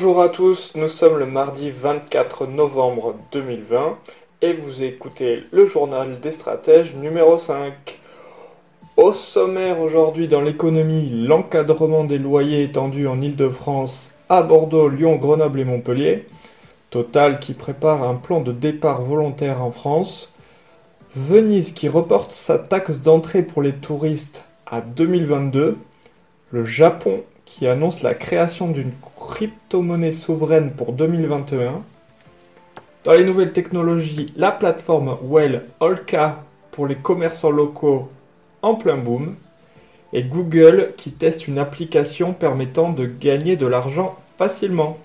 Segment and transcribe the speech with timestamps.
[0.00, 3.98] Bonjour à tous, nous sommes le mardi 24 novembre 2020
[4.42, 7.98] et vous écoutez le journal des stratèges numéro 5.
[8.96, 15.58] Au sommaire aujourd'hui dans l'économie, l'encadrement des loyers étendu en Ile-de-France à Bordeaux, Lyon, Grenoble
[15.58, 16.28] et Montpellier.
[16.90, 20.32] Total qui prépare un plan de départ volontaire en France.
[21.16, 25.76] Venise qui reporte sa taxe d'entrée pour les touristes à 2022.
[26.52, 31.82] Le Japon qui annonce la création d'une crypto-monnaie souveraine pour 2021.
[33.04, 38.10] Dans les nouvelles technologies, la plateforme Well Olka pour les commerçants locaux
[38.60, 39.34] en plein boom.
[40.12, 44.98] Et Google qui teste une application permettant de gagner de l'argent facilement.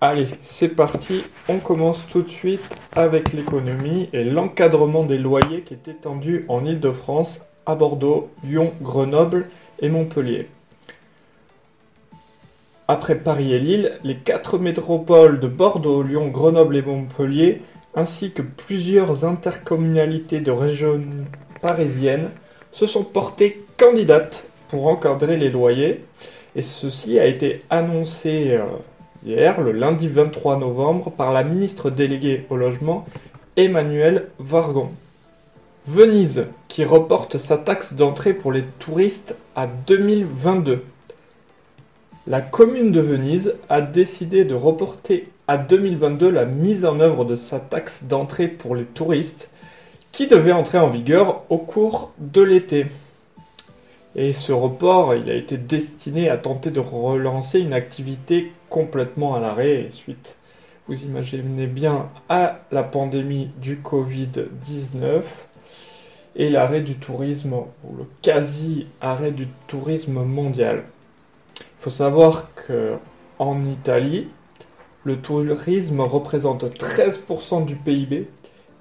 [0.00, 2.62] Allez, c'est parti, on commence tout de suite
[2.94, 9.46] avec l'économie et l'encadrement des loyers qui est étendu en Ile-de-France à Bordeaux, Lyon, Grenoble
[9.78, 10.48] et Montpellier.
[12.88, 17.60] Après Paris et Lille, les quatre métropoles de Bordeaux, Lyon, Grenoble et Montpellier,
[17.94, 21.02] ainsi que plusieurs intercommunalités de régions
[21.60, 22.30] parisiennes,
[22.72, 26.04] se sont portées candidates pour encadrer les loyers,
[26.56, 28.64] et ceci a été annoncé euh,
[29.26, 33.04] hier, le lundi 23 novembre, par la ministre déléguée au logement,
[33.56, 34.90] Emmanuel Vargon.
[35.90, 40.84] Venise, qui reporte sa taxe d'entrée pour les touristes à 2022.
[42.26, 47.36] La commune de Venise a décidé de reporter à 2022 la mise en œuvre de
[47.36, 49.48] sa taxe d'entrée pour les touristes,
[50.12, 52.88] qui devait entrer en vigueur au cours de l'été.
[54.14, 59.40] Et ce report, il a été destiné à tenter de relancer une activité complètement à
[59.40, 60.36] l'arrêt suite,
[60.86, 65.22] vous imaginez bien, à la pandémie du Covid-19
[66.38, 70.84] et l'arrêt du tourisme, ou le quasi-arrêt du tourisme mondial.
[71.58, 72.94] Il faut savoir que
[73.38, 74.28] en Italie,
[75.04, 78.28] le tourisme représente 13% du PIB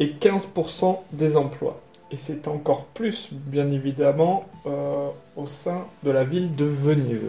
[0.00, 1.80] et 15% des emplois.
[2.10, 7.28] Et c'est encore plus, bien évidemment, euh, au sein de la ville de Venise.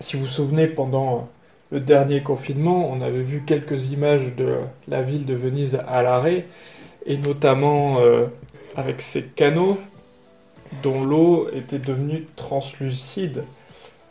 [0.00, 1.28] Si vous vous souvenez, pendant
[1.70, 4.58] le dernier confinement, on avait vu quelques images de
[4.88, 6.46] la ville de Venise à l'arrêt
[7.06, 8.26] et notamment euh,
[8.76, 9.78] avec ces canaux
[10.82, 13.44] dont l'eau était devenue translucide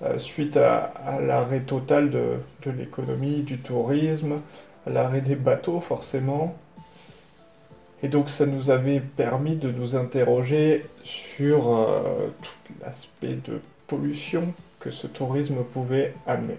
[0.04, 2.38] euh, suite à, l'arrêt total de,
[2.72, 4.42] l'économie, du tourisme,
[4.86, 6.56] à l'arrêt des bateaux forcément.
[8.02, 14.54] Et donc ça nous avait permis de nous interroger sur euh, tout l'aspect de pollution
[14.80, 16.58] que ce tourisme pouvait amener.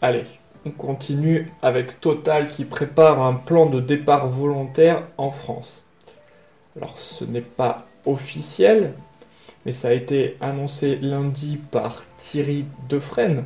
[0.00, 0.24] Allez,
[0.64, 5.82] on continue avec Total qui prépare un plan de départ volontaire en France.
[6.76, 8.94] Alors ce n'est pas officiel,
[9.66, 13.44] mais ça a été annoncé lundi par Thierry Defresne,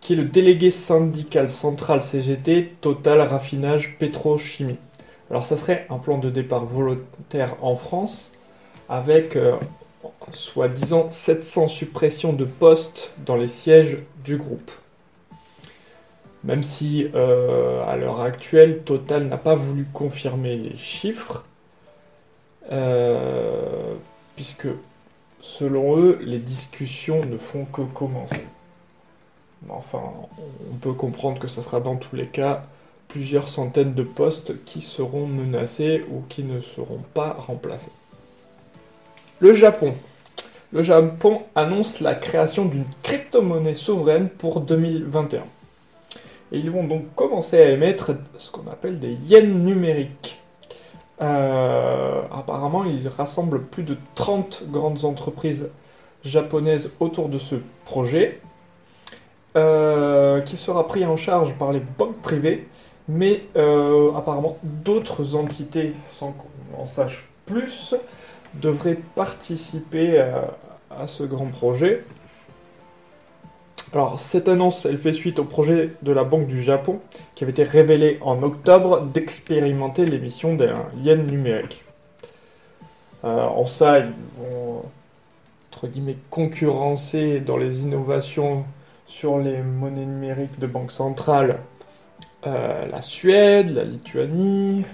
[0.00, 4.78] qui est le délégué syndical central CGT Total Raffinage Pétrochimie.
[5.30, 8.32] Alors ça serait un plan de départ volontaire en France
[8.88, 9.56] avec euh,
[10.32, 14.70] soi-disant 700 suppressions de postes dans les sièges du groupe.
[16.44, 21.44] Même si euh, à l'heure actuelle, Total n'a pas voulu confirmer les chiffres,
[22.70, 23.94] euh,
[24.34, 24.66] puisque
[25.40, 28.44] selon eux, les discussions ne font que commencer.
[29.68, 30.02] Enfin,
[30.72, 32.64] on peut comprendre que ce sera dans tous les cas
[33.06, 37.92] plusieurs centaines de postes qui seront menacés ou qui ne seront pas remplacés.
[39.38, 39.94] Le Japon.
[40.72, 45.44] Le Japon annonce la création d'une crypto-monnaie souveraine pour 2021
[46.52, 50.38] et ils vont donc commencer à émettre ce qu'on appelle des yens numériques.
[51.22, 55.68] Euh, apparemment, ils rassemblent plus de 30 grandes entreprises
[56.24, 57.56] japonaises autour de ce
[57.86, 58.40] projet,
[59.56, 62.68] euh, qui sera pris en charge par les banques privées,
[63.08, 67.94] mais euh, apparemment d'autres entités, sans qu'on en sache plus,
[68.54, 70.20] devraient participer
[70.90, 72.04] à ce grand projet.
[73.92, 77.00] Alors, cette annonce, elle fait suite au projet de la Banque du Japon,
[77.34, 81.84] qui avait été révélé en octobre, d'expérimenter l'émission d'un yen numérique.
[83.24, 84.82] Euh, en ça, ils vont
[85.70, 88.64] entre guillemets concurrencer dans les innovations
[89.06, 91.58] sur les monnaies numériques de banque centrale
[92.46, 94.84] euh, la Suède, la Lituanie,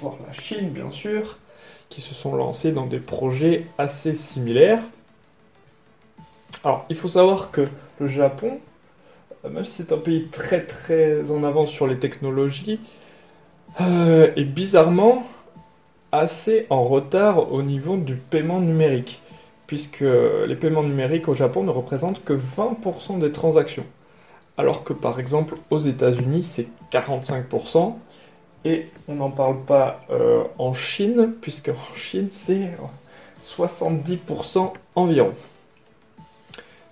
[0.00, 1.38] voire la Chine bien sûr,
[1.90, 4.82] qui se sont lancés dans des projets assez similaires.
[6.62, 7.68] Alors il faut savoir que
[7.98, 8.58] le Japon,
[9.44, 12.80] euh, même si c'est un pays très très en avance sur les technologies,
[13.80, 15.26] euh, est bizarrement
[16.12, 19.20] assez en retard au niveau du paiement numérique,
[19.66, 20.04] puisque
[20.46, 23.86] les paiements numériques au Japon ne représentent que 20% des transactions,
[24.56, 27.94] alors que par exemple aux États-Unis c'est 45%,
[28.64, 32.70] et on n'en parle pas euh, en Chine, puisque en Chine c'est
[33.42, 35.34] 70% environ.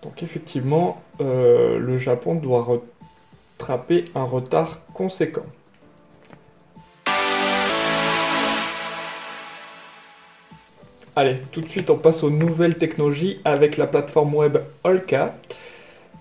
[0.02, 2.80] Donc effectivement, euh, le Japon doit
[3.58, 5.46] rattraper un retard conséquent.
[11.14, 15.34] Allez, tout de suite on passe aux nouvelles technologies avec la plateforme web Olka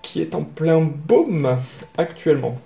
[0.02, 1.58] qui est en plein boom
[1.98, 2.58] actuellement.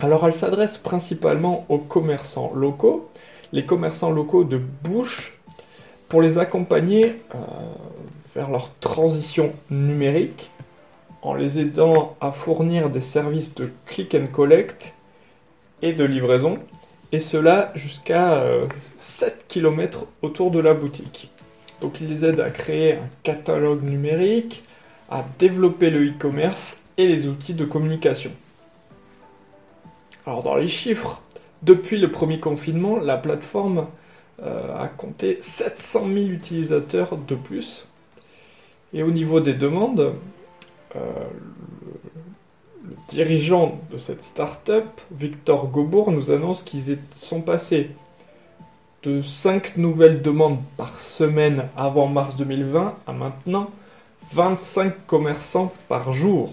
[0.00, 3.10] Alors elle s'adresse principalement aux commerçants locaux,
[3.52, 5.37] les commerçants locaux de bouche,
[6.08, 7.38] pour les accompagner euh,
[8.34, 10.50] vers leur transition numérique
[11.22, 14.94] en les aidant à fournir des services de click and collect
[15.82, 16.58] et de livraison
[17.12, 18.42] et cela jusqu'à
[18.96, 21.30] 7 euh, km autour de la boutique.
[21.80, 24.64] Donc il les aide à créer un catalogue numérique,
[25.10, 28.32] à développer le e-commerce et les outils de communication.
[30.26, 31.22] Alors dans les chiffres,
[31.62, 33.86] depuis le premier confinement, la plateforme
[34.42, 37.86] euh, a compté 700 000 utilisateurs de plus.
[38.92, 40.14] Et au niveau des demandes,
[40.96, 41.00] euh,
[42.84, 47.90] le dirigeant de cette start-up, Victor Gobour, nous annonce qu'ils sont passés
[49.02, 53.70] de 5 nouvelles demandes par semaine avant mars 2020 à maintenant
[54.32, 56.52] 25 commerçants par jour.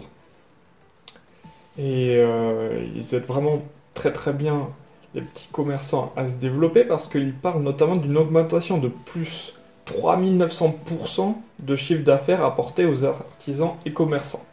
[1.77, 3.61] Et euh, ils aident vraiment
[3.93, 4.69] très très bien
[5.15, 9.53] les petits commerçants à se développer parce qu'ils parlent notamment d'une augmentation de plus
[9.87, 14.43] 3900% de chiffre d'affaires apporté aux artisans et commerçants.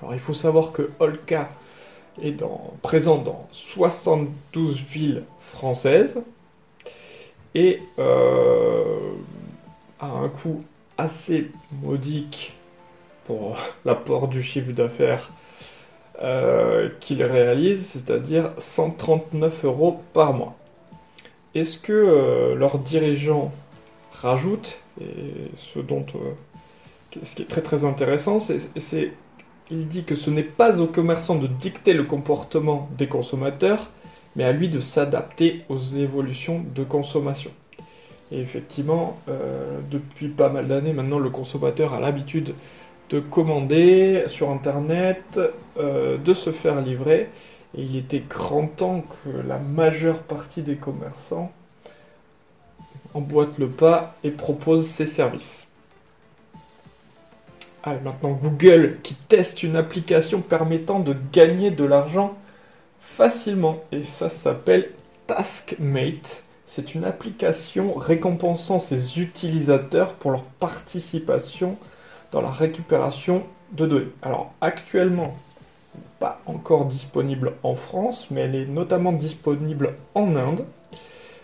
[0.00, 1.48] Alors il faut savoir que Olka
[2.22, 2.42] est
[2.82, 6.20] présent dans 72 villes françaises
[7.54, 9.12] et euh,
[9.98, 10.62] a un coût
[10.98, 11.50] assez
[11.82, 12.54] modique
[13.26, 15.30] pour l'apport du chiffre d'affaires
[16.22, 20.56] euh, qu'il réalise, c'est-à-dire 139 euros par mois.
[21.54, 23.52] Est-ce que euh, leurs dirigeants
[24.12, 26.04] rajoutent, et ce dont
[27.22, 29.12] ce qui est très très intéressant, c'est
[29.70, 33.88] il dit que ce n'est pas aux commerçants de dicter le comportement des consommateurs,
[34.36, 37.52] mais à lui de s'adapter aux évolutions de consommation.
[38.32, 42.54] Et effectivement, euh, depuis pas mal d'années maintenant, le consommateur a l'habitude
[43.10, 45.40] de commander sur Internet,
[45.78, 47.28] euh, de se faire livrer,
[47.76, 51.52] et il était grand temps que la majeure partie des commerçants
[53.14, 55.66] emboîtent le pas et proposent ces services.
[57.82, 62.36] Allez, maintenant Google qui teste une application permettant de gagner de l'argent
[63.00, 63.82] facilement.
[63.90, 64.90] Et ça s'appelle
[65.26, 66.42] Taskmate.
[66.66, 71.76] C'est une application récompensant ses utilisateurs pour leur participation
[72.32, 74.12] dans la récupération de données.
[74.22, 75.36] Alors actuellement,
[76.18, 80.64] pas encore disponible en France, mais elle est notamment disponible en Inde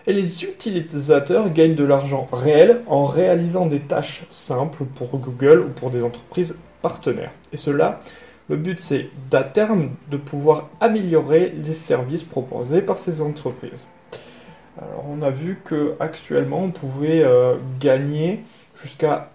[0.06, 5.68] et les utilisateurs gagnent de l'argent réel en réalisant des tâches simples pour Google ou
[5.68, 7.32] pour des entreprises partenaires.
[7.52, 7.98] Et cela,
[8.48, 13.84] le but c'est d'à terme de pouvoir améliorer les services proposés par ces entreprises.
[14.80, 18.44] Alors on a vu que actuellement on pouvait euh, gagner
[18.80, 19.30] jusqu'à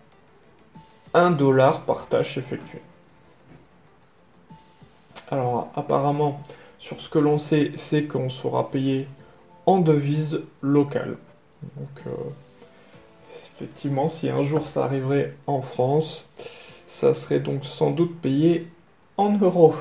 [1.13, 2.81] 1 dollar par tâche effectuée.
[5.29, 6.41] Alors apparemment,
[6.79, 9.07] sur ce que l'on sait, c'est qu'on sera payé
[9.65, 11.17] en devise locale.
[11.77, 12.11] Donc, euh,
[13.35, 16.25] effectivement, si un jour ça arriverait en France,
[16.87, 18.67] ça serait donc sans doute payé
[19.17, 19.75] en euros.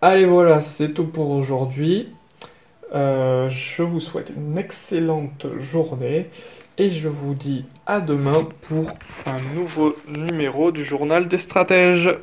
[0.00, 2.08] Allez, voilà, c'est tout pour aujourd'hui.
[2.94, 6.30] Euh, je vous souhaite une excellente journée
[6.78, 8.90] et je vous dis à demain pour
[9.26, 12.16] un nouveau numéro du journal des stratèges.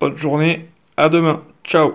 [0.00, 1.94] Bonne journée, à demain, ciao